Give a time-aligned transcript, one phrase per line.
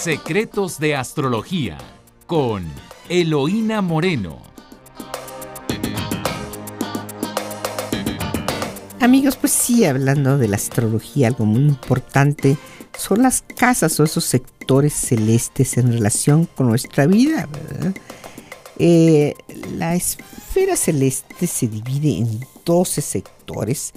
[0.00, 1.76] Secretos de Astrología
[2.26, 2.64] con
[3.08, 4.40] Eloína Moreno.
[9.00, 12.56] Amigos, pues sí, hablando de la astrología, algo muy importante
[12.96, 17.48] son las casas o esos sectores celestes en relación con nuestra vida,
[18.78, 19.34] eh,
[19.74, 23.92] la esfera celeste se divide en 12 sectores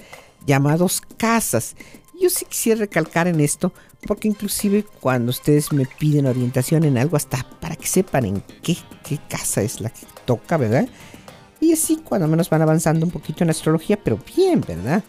[0.46, 1.76] llamados casas.
[2.22, 3.72] Yo sí quisiera recalcar en esto,
[4.06, 8.76] porque inclusive cuando ustedes me piden orientación en algo, hasta para que sepan en qué,
[9.28, 10.88] casa es la que toca, ¿verdad?
[11.58, 15.02] Y así cuando menos van avanzando un poquito en astrología, pero bien, ¿verdad?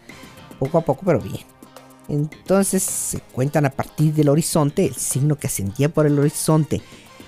[0.57, 1.45] Poco a poco, pero bien.
[2.07, 6.81] Entonces se cuentan a partir del horizonte, el signo que ascendía por el horizonte.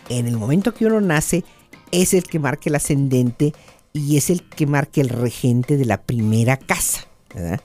[0.10, 1.44] En el momento que uno nace,
[1.92, 3.54] es el que marca el ascendente
[3.94, 7.06] y es el que marca el regente de la primera casa.
[7.36, 7.62] ¿verdad?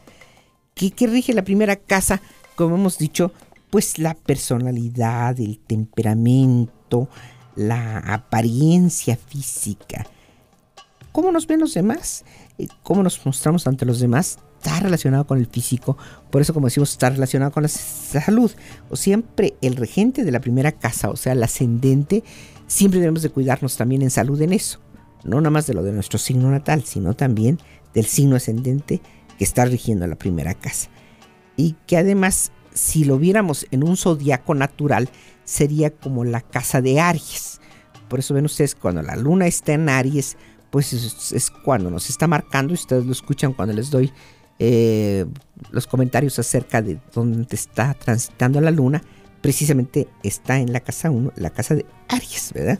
[0.80, 2.22] ¿Qué, ¿Qué rige la primera casa?
[2.56, 3.32] Como hemos dicho,
[3.68, 7.10] pues la personalidad, el temperamento,
[7.54, 10.06] la apariencia física
[11.12, 12.24] cómo nos ven los demás,
[12.58, 15.96] eh, cómo nos mostramos ante los demás, está relacionado con el físico.
[16.30, 18.50] Por eso, como decimos, está relacionado con la salud.
[18.90, 22.22] O siempre el regente de la primera casa, o sea, el ascendente,
[22.66, 24.80] siempre debemos de cuidarnos también en salud en eso.
[25.24, 27.58] No nada más de lo de nuestro signo natal, sino también
[27.94, 29.00] del signo ascendente
[29.40, 30.90] que está rigiendo la primera casa.
[31.56, 35.08] Y que además, si lo viéramos en un zodiaco natural,
[35.44, 37.58] sería como la casa de Aries.
[38.10, 40.36] Por eso ven ustedes, cuando la luna está en Aries,
[40.68, 44.12] pues es, cuando nos está marcando, ustedes lo escuchan cuando les doy
[44.58, 45.24] eh,
[45.70, 49.02] los comentarios acerca de dónde está transitando la luna,
[49.40, 52.78] precisamente está en la casa 1, la casa de Aries, ¿verdad?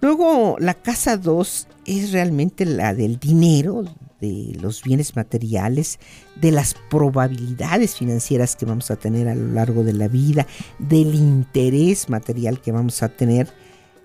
[0.00, 3.84] Luego la casa 2 es realmente la del dinero,
[4.22, 5.98] de los bienes materiales,
[6.36, 10.46] de las probabilidades financieras que vamos a tener a lo largo de la vida,
[10.78, 13.52] del interés material que vamos a tener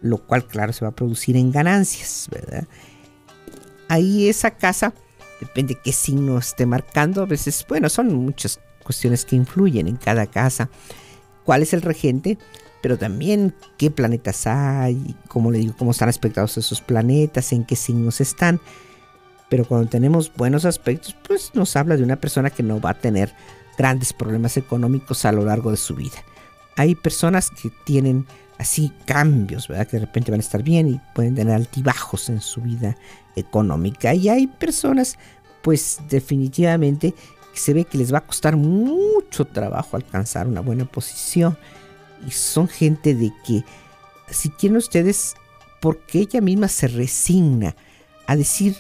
[0.02, 2.68] lo cual claro se va a producir en ganancias, ¿verdad?
[3.90, 4.94] Ahí esa casa,
[5.40, 10.26] depende qué signo esté marcando, a veces, bueno, son muchas cuestiones que influyen en cada
[10.28, 10.70] casa.
[11.46, 12.38] ¿Cuál es el regente?
[12.82, 17.76] Pero también qué planetas hay, cómo le digo, cómo están aspectados esos planetas, en qué
[17.76, 18.60] signos están.
[19.50, 23.00] Pero cuando tenemos buenos aspectos, pues nos habla de una persona que no va a
[23.00, 23.34] tener
[23.78, 26.18] grandes problemas económicos a lo largo de su vida.
[26.76, 28.26] Hay personas que tienen
[28.58, 29.88] así cambios, ¿verdad?
[29.88, 32.98] Que de repente van a estar bien y pueden tener altibajos en su vida
[33.36, 34.14] económica.
[34.14, 35.18] Y hay personas,
[35.62, 37.14] pues definitivamente,
[37.54, 41.58] que se ve que les va a costar mucho trabajo alcanzar una buena posición.
[42.28, 43.64] Y son gente de que,
[44.30, 45.36] si quieren ustedes,
[45.80, 47.76] porque ella misma se resigna
[48.26, 48.76] a decir,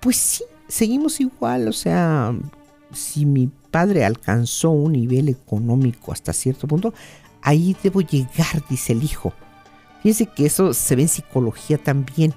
[0.00, 2.34] pues sí, seguimos igual, o sea,
[2.92, 6.94] si mi padre alcanzó un nivel económico hasta cierto punto,
[7.42, 9.32] ahí debo llegar, dice el hijo.
[10.02, 12.34] Fíjense que eso se ve en psicología también,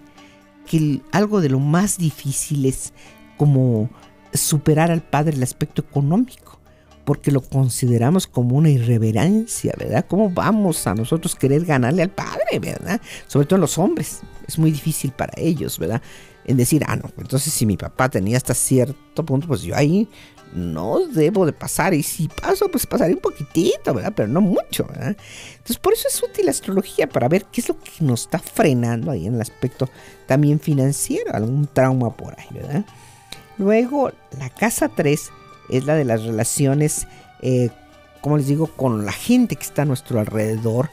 [0.66, 2.94] que algo de lo más difícil es
[3.38, 3.90] como
[4.34, 6.60] superar al padre el aspecto económico,
[7.06, 10.06] porque lo consideramos como una irreverencia, ¿verdad?
[10.08, 13.02] ¿Cómo vamos a nosotros querer ganarle al padre, ¿verdad?
[13.28, 16.02] Sobre todo los hombres, es muy difícil para ellos, ¿verdad?
[16.46, 20.08] En decir, ah, no, entonces si mi papá tenía hasta cierto punto, pues yo ahí
[20.54, 21.94] no debo de pasar.
[21.94, 24.14] Y si paso, pues pasaré un poquitito, ¿verdad?
[24.16, 25.16] Pero no mucho, ¿verdad?
[25.52, 28.40] Entonces, por eso es útil la astrología, para ver qué es lo que nos está
[28.40, 29.90] frenando ahí en el aspecto
[30.26, 32.86] también financiero, algún trauma por ahí, ¿verdad?
[33.58, 35.30] Luego, la casa 3
[35.70, 37.08] es la de las relaciones,
[37.42, 37.70] eh,
[38.22, 40.90] como les digo, con la gente que está a nuestro alrededor.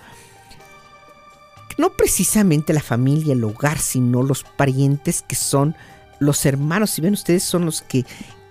[1.78, 5.76] No precisamente la familia, el hogar, sino los parientes que son
[6.18, 6.90] los hermanos.
[6.90, 8.04] Si ven ustedes, son los que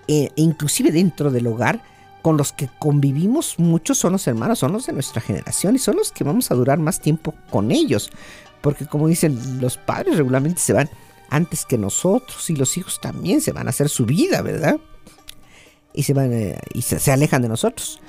[0.08, 1.82] e inclusive dentro del hogar,
[2.22, 5.96] con los que convivimos muchos son los hermanos, son los de nuestra generación y son
[5.96, 8.10] los que vamos a durar más tiempo con ellos.
[8.60, 10.90] Porque como dicen, los padres regularmente se van
[11.30, 14.78] antes que nosotros y los hijos también se van a hacer su vida, ¿verdad?
[15.92, 18.00] Y se van eh, y se, alejan de nosotros.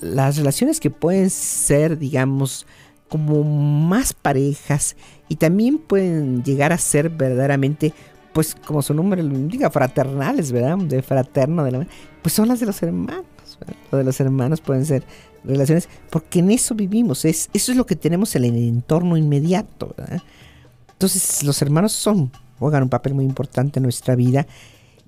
[0.00, 2.66] las relaciones que pueden ser, digamos,
[3.14, 4.96] como más parejas
[5.28, 7.94] y también pueden llegar a ser verdaderamente
[8.32, 10.78] pues como su nombre lo indica, fraternales, ¿verdad?
[10.78, 11.86] De fraterno, de la,
[12.22, 13.24] pues son las de los hermanos.
[13.60, 13.76] ¿verdad?
[13.92, 15.04] Lo de los hermanos pueden ser
[15.44, 19.94] relaciones, porque en eso vivimos, es, eso es lo que tenemos en el entorno inmediato.
[19.96, 20.20] ¿verdad?
[20.90, 24.48] Entonces los hermanos son, juegan un papel muy importante en nuestra vida.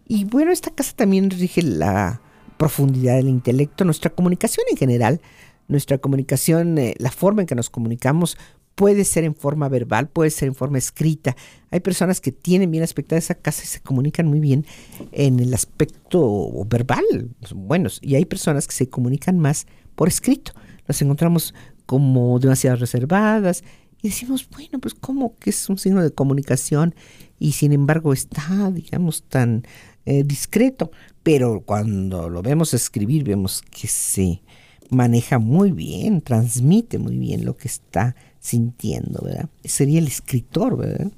[0.07, 2.21] Y bueno, esta casa también rige la
[2.57, 5.21] profundidad del intelecto, nuestra comunicación en general,
[5.69, 8.37] nuestra comunicación, eh, la forma en que nos comunicamos
[8.75, 11.35] puede ser en forma verbal, puede ser en forma escrita.
[11.71, 14.67] Hay personas que tienen bien aspectada esa casa y se comunican muy bien
[15.13, 20.53] en el aspecto verbal, son buenos, y hay personas que se comunican más por escrito.
[20.87, 21.55] Nos encontramos
[21.87, 23.65] como demasiado reservadas.
[24.03, 26.95] Y decimos, bueno, pues ¿cómo que es un signo de comunicación
[27.39, 29.65] y sin embargo está, digamos, tan
[30.05, 30.91] eh, discreto?
[31.23, 34.43] Pero cuando lo vemos escribir, vemos que se
[34.91, 39.49] maneja muy bien, transmite muy bien lo que está sintiendo, ¿verdad?
[39.65, 41.11] Sería el escritor, ¿verdad?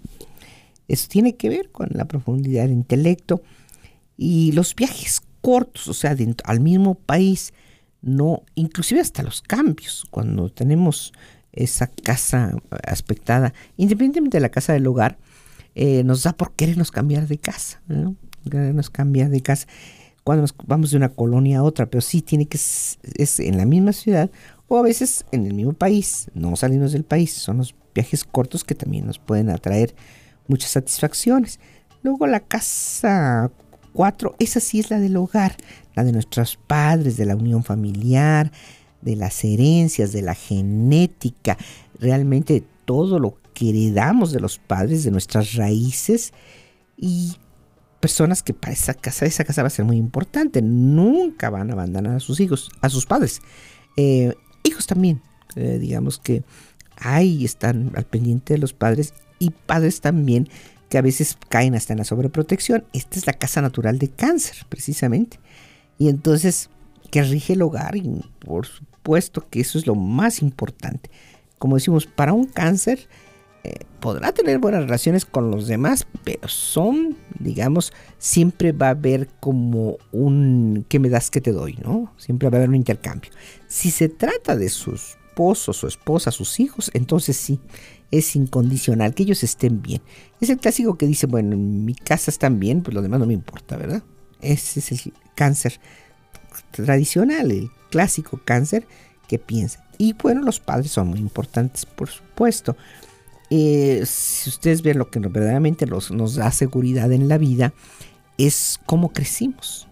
[0.88, 3.42] Eso tiene que ver con la profundidad del intelecto
[4.16, 7.52] y los viajes cortos, o sea, dentro, al mismo país,
[8.00, 11.12] no, inclusive hasta los cambios, cuando tenemos
[11.52, 12.54] esa casa
[12.84, 15.18] aspectada, independientemente de la casa del hogar,
[15.74, 18.16] eh, nos da por querernos cambiar de casa, ¿no?
[18.48, 19.66] querernos cambiar de casa
[20.28, 23.94] cuando vamos de una colonia a otra, pero sí tiene que es en la misma
[23.94, 24.30] ciudad
[24.66, 28.62] o a veces en el mismo país, no salimos del país, son los viajes cortos
[28.62, 29.94] que también nos pueden atraer
[30.46, 31.60] muchas satisfacciones.
[32.02, 33.50] Luego la casa
[33.94, 35.56] 4, esa sí es la del hogar,
[35.94, 38.52] la de nuestros padres, de la unión familiar,
[39.00, 41.56] de las herencias, de la genética,
[41.98, 46.34] realmente todo lo que heredamos de los padres, de nuestras raíces
[46.98, 47.38] y
[48.00, 51.72] personas que para esa casa, esa casa va a ser muy importante, nunca van a
[51.72, 53.40] abandonar a sus hijos, a sus padres.
[53.96, 55.20] Eh, hijos también,
[55.56, 56.44] eh, digamos que
[56.96, 60.48] ahí están al pendiente de los padres y padres también
[60.88, 62.84] que a veces caen hasta en la sobreprotección.
[62.92, 65.38] Esta es la casa natural de cáncer, precisamente.
[65.98, 66.70] Y entonces,
[67.10, 71.10] que rige el hogar, y por supuesto que eso es lo más importante.
[71.58, 73.08] Como decimos, para un cáncer
[73.68, 79.28] eh, podrá tener buenas relaciones con los demás, pero son, digamos, siempre va a haber
[79.40, 81.78] como un ¿qué me das que te doy?
[81.82, 82.12] ¿no?
[82.16, 83.30] Siempre va a haber un intercambio.
[83.66, 87.60] Si se trata de sus esposo, su esposa, sus hijos, entonces sí,
[88.10, 90.02] es incondicional, que ellos estén bien.
[90.40, 93.26] Es el clásico que dice, bueno, en mi casa están bien, pues lo demás no
[93.26, 94.02] me importa, ¿verdad?
[94.40, 95.78] Ese es el cáncer
[96.72, 98.88] tradicional, el clásico cáncer
[99.28, 99.84] que piensa.
[99.96, 102.76] Y bueno, los padres son muy importantes, por supuesto.
[103.50, 107.72] Eh, si ustedes ven lo que verdaderamente nos da seguridad en la vida,
[108.36, 109.88] es cómo crecimos.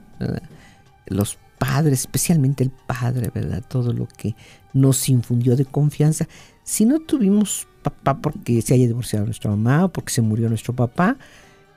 [1.06, 3.62] Los padres, especialmente el padre, ¿verdad?
[3.66, 4.34] Todo lo que
[4.72, 6.28] nos infundió de confianza.
[6.64, 10.74] Si no tuvimos papá porque se haya divorciado nuestra mamá o porque se murió nuestro
[10.74, 11.16] papá,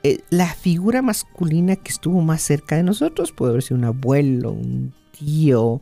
[0.03, 4.51] eh, la figura masculina que estuvo más cerca de nosotros puede haber sido un abuelo,
[4.51, 5.81] un tío,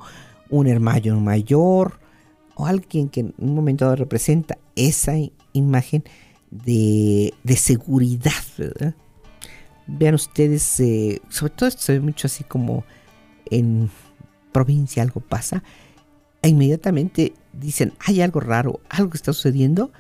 [0.50, 2.00] un hermano mayor
[2.56, 5.14] o alguien que en un momento dado representa esa
[5.58, 6.04] imagen
[6.52, 8.94] de, seguridad, ¿verdad?
[9.88, 12.84] Vean ustedes, eh, sobre todo esto se ve mucho así como
[13.50, 13.90] en
[14.52, 15.64] provincia algo pasa,
[16.42, 19.92] e inmediatamente dicen, hay algo raro, algo está sucediendo,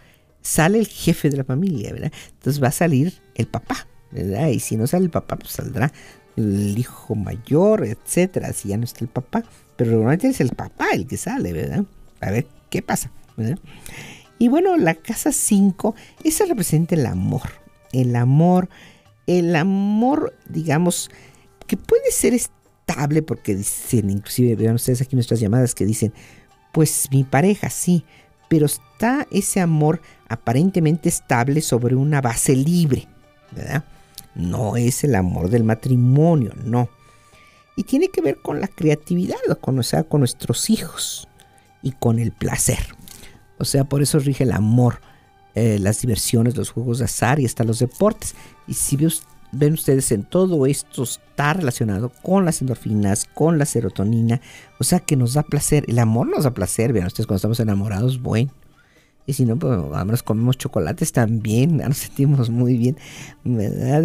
[0.41, 2.11] sale el jefe de la familia, ¿verdad?
[2.33, 4.47] Entonces va a salir el papá, ¿verdad?
[4.47, 5.91] Y si no sale el papá, pues saldrá
[6.35, 9.43] el hijo mayor, etcétera, si ya no está el papá.
[9.75, 11.85] Pero normalmente es el papá el que sale, ¿verdad?
[12.21, 13.59] A ver qué pasa, ¿verdad?
[14.39, 17.49] Y bueno, la casa 5, esa representa el amor.
[17.91, 18.69] El amor,
[19.25, 21.09] el amor, digamos,
[21.65, 26.13] que puede ser estable, porque dicen, inclusive vean ustedes aquí nuestras llamadas que dicen,
[26.71, 28.05] pues mi pareja sí,
[28.49, 33.07] pero está ese amor aparentemente estable sobre una base libre,
[33.51, 33.83] ¿verdad?
[34.35, 36.89] No es el amor del matrimonio, no.
[37.75, 41.27] Y tiene que ver con la creatividad, con, o sea, con nuestros hijos
[41.81, 42.79] y con el placer.
[43.59, 45.01] O sea, por eso rige el amor,
[45.55, 48.35] eh, las diversiones, los juegos de azar y hasta los deportes.
[48.67, 48.97] Y si
[49.51, 54.41] ven ustedes en todo esto está relacionado con las endorfinas, con la serotonina,
[54.79, 57.59] o sea que nos da placer, el amor nos da placer, vean ustedes cuando estamos
[57.59, 58.51] enamorados, bueno.
[59.25, 62.97] Y si no, pues además comemos chocolates también, nos sentimos muy bien,
[63.43, 64.03] ¿verdad?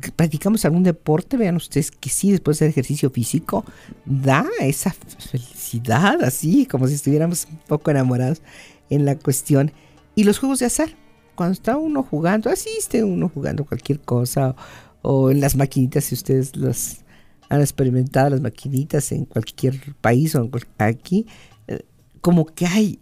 [0.00, 3.64] Practicamos algún deporte, vean ustedes que sí, después del ejercicio físico,
[4.04, 8.42] da esa felicidad, así como si estuviéramos un poco enamorados
[8.88, 9.72] en la cuestión.
[10.14, 10.90] Y los juegos de azar,
[11.34, 14.56] cuando está uno jugando, así esté uno jugando cualquier cosa,
[15.02, 17.04] o, en las maquinitas, si ustedes las
[17.48, 21.26] han experimentado, las maquinitas en cualquier país o aquí,
[21.66, 21.80] eh,
[22.20, 22.98] como que hay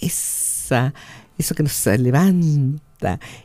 [0.00, 0.94] esa,
[1.38, 2.82] eso que nos levanta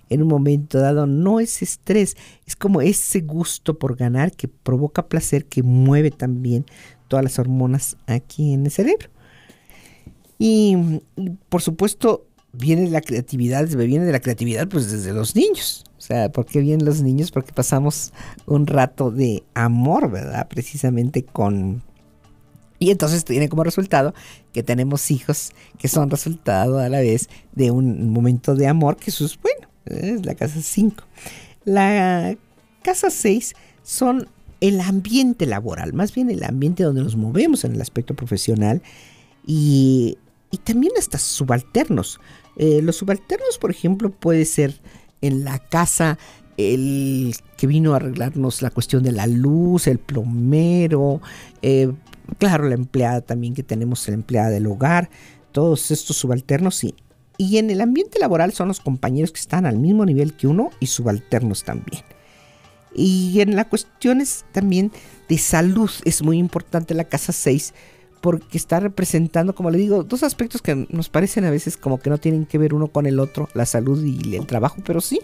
[0.10, 5.08] en un momento dado, no es estrés, es como ese gusto por ganar que provoca
[5.08, 6.66] placer, que mueve también
[7.08, 9.10] todas las hormonas aquí en el cerebro.
[10.38, 11.02] Y,
[11.50, 15.84] por supuesto, viene la creatividad, viene de la creatividad pues desde los niños.
[15.98, 17.32] O sea, ¿por qué vienen los niños?
[17.32, 18.14] Porque pasamos
[18.46, 20.48] un rato de amor, ¿verdad?
[20.48, 21.82] Precisamente con
[22.80, 24.14] y entonces tiene como resultado
[24.54, 29.10] que tenemos hijos que son resultado a la vez de un momento de amor, que
[29.10, 31.04] eso es bueno, es la casa 5.
[31.66, 32.36] La
[32.84, 34.30] casa 6 son
[34.62, 38.82] el ambiente laboral, más bien el ambiente donde nos movemos en el aspecto profesional
[39.46, 40.18] y
[40.56, 42.20] y también hasta subalternos.
[42.56, 44.80] Eh, los subalternos, por ejemplo, puede ser
[45.22, 46.18] en la casa
[46.58, 51.22] el que vino a arreglarnos la cuestión de la luz, el plomero,
[51.62, 51.92] eh,
[52.38, 55.10] claro, la empleada también que tenemos, la empleada del hogar,
[55.52, 56.96] todos estos subalternos y,
[57.38, 60.70] y en el ambiente laboral son los compañeros que están al mismo nivel que uno
[60.80, 62.04] y subalternos también.
[62.94, 64.92] Y en las cuestiones también
[65.28, 67.74] de salud es muy importante la casa 6
[68.22, 72.10] porque está representando, como le digo, dos aspectos que nos parecen a veces como que
[72.10, 75.20] no tienen que ver uno con el otro, la salud y el trabajo, pero sí,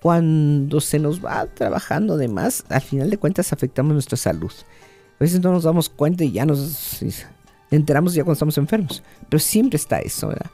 [0.00, 4.52] cuando se nos va trabajando de más, al final de cuentas afectamos nuestra salud.
[5.18, 7.00] A veces no nos damos cuenta y ya nos
[7.70, 10.50] enteramos ya cuando estamos enfermos, pero siempre está eso, ¿verdad?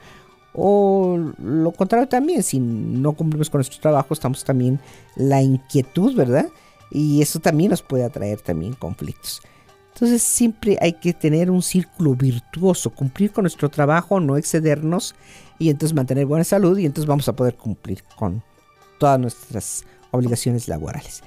[0.53, 4.79] O lo contrario también, si no cumplimos con nuestro trabajo, estamos también
[5.15, 6.47] la inquietud, ¿verdad?
[6.91, 9.41] Y eso también nos puede atraer también conflictos.
[9.93, 15.13] Entonces siempre hay que tener un círculo virtuoso, cumplir con nuestro trabajo, no excedernos
[15.59, 18.43] y entonces mantener buena salud y entonces vamos a poder cumplir con
[18.99, 21.21] todas nuestras obligaciones laborales.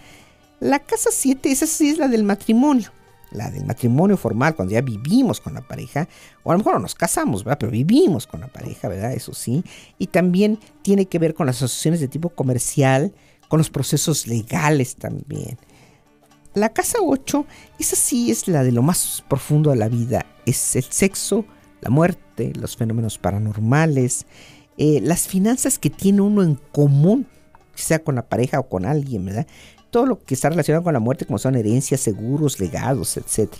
[0.58, 2.90] La casa 7, esa sí es la del matrimonio,
[3.36, 6.08] la del matrimonio formal, cuando ya vivimos con la pareja,
[6.42, 7.58] o a lo mejor no nos casamos, ¿verdad?
[7.60, 9.12] Pero vivimos con la pareja, ¿verdad?
[9.12, 9.62] Eso sí.
[9.98, 13.12] Y también tiene que ver con las asociaciones de tipo comercial,
[13.48, 15.58] con los procesos legales también.
[16.54, 17.46] La casa 8,
[17.78, 20.24] esa sí es la de lo más profundo de la vida.
[20.46, 21.44] Es el sexo,
[21.82, 24.26] la muerte, los fenómenos paranormales,
[24.78, 27.26] eh, las finanzas que tiene uno en común,
[27.74, 29.46] sea con la pareja o con alguien, ¿verdad?
[29.96, 33.50] Todo lo que está relacionado con la muerte, como son herencias, seguros, legados, etc.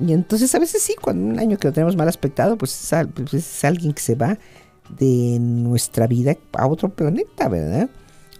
[0.00, 3.08] Y entonces a veces sí, cuando un año que lo tenemos mal aspectado, pues es,
[3.12, 4.38] pues es alguien que se va
[4.88, 7.90] de nuestra vida a otro planeta, ¿verdad?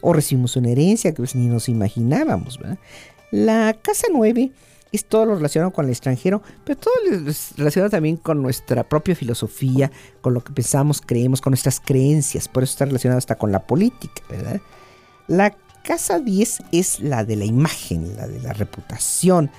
[0.01, 2.79] O recibimos una herencia que pues ni nos imaginábamos, ¿verdad?
[3.33, 4.53] La casa 9
[4.93, 9.17] es todo lo relacionado con el extranjero, pero todo lo relacionado también con nuestra propia
[9.17, 9.91] filosofía,
[10.21, 12.47] con lo que pensamos, creemos, con nuestras creencias.
[12.47, 14.61] Por eso está relacionado hasta con la política, ¿verdad?
[15.27, 15.51] La
[15.83, 19.51] casa 10 es la de la imagen, la de la reputación,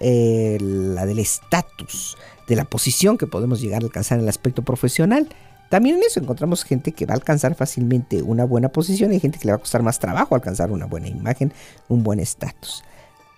[0.00, 2.16] eh, la del estatus,
[2.46, 5.28] de la posición que podemos llegar a alcanzar en el aspecto profesional.
[5.70, 9.38] También en eso encontramos gente que va a alcanzar fácilmente una buena posición y gente
[9.38, 11.52] que le va a costar más trabajo alcanzar una buena imagen,
[11.88, 12.82] un buen estatus.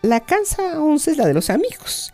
[0.02, 2.12] La casa 11 es la de los amigos,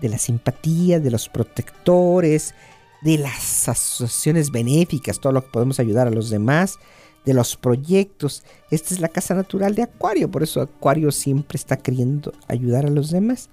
[0.00, 2.54] de la simpatía, de los protectores,
[3.02, 6.78] de las asociaciones benéficas, todo lo que podemos ayudar a los demás,
[7.26, 8.42] de los proyectos.
[8.70, 12.90] Esta es la casa natural de Acuario, por eso Acuario siempre está queriendo ayudar a
[12.90, 13.50] los demás.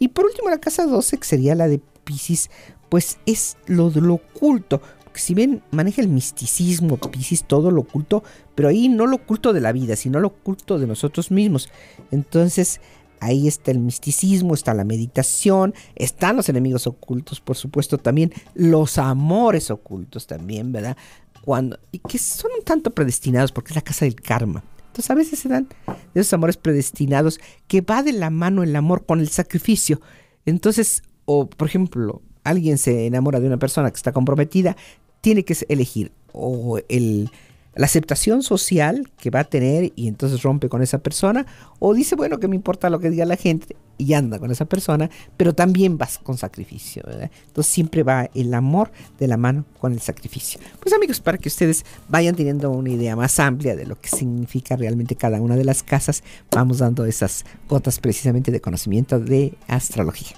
[0.00, 2.50] Y por último, la casa 12, que sería la de Pisces,
[2.88, 4.80] pues es lo de lo oculto.
[5.12, 8.24] Si bien maneja el misticismo, Pisces, todo lo oculto,
[8.54, 11.68] pero ahí no lo oculto de la vida, sino lo oculto de nosotros mismos.
[12.10, 12.80] Entonces,
[13.22, 18.96] Ahí está el misticismo, está la meditación, están los enemigos ocultos, por supuesto, también los
[18.96, 20.96] amores ocultos también, ¿verdad?
[21.44, 24.62] Cuando, y que son un tanto predestinados porque es la casa del karma.
[24.86, 25.68] Entonces a veces se dan
[26.14, 30.00] esos amores predestinados que va de la mano el amor con el sacrificio.
[30.46, 34.76] Entonces, o por ejemplo, alguien se enamora de una persona que está comprometida,
[35.20, 37.30] tiene que elegir o el
[37.74, 41.46] la aceptación social que va a tener y entonces rompe con esa persona,
[41.78, 44.64] o dice, bueno, que me importa lo que diga la gente y anda con esa
[44.64, 47.02] persona, pero también vas con sacrificio.
[47.06, 50.58] Entonces siempre va el amor de la mano con el sacrificio.
[50.80, 54.76] Pues amigos, para que ustedes vayan teniendo una idea más amplia de lo que significa
[54.76, 60.36] realmente cada una de las casas, vamos dando esas gotas precisamente de conocimiento de astrología.